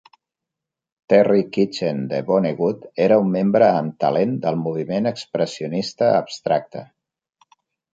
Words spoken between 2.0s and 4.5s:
de Vonnegut era un membre amb talent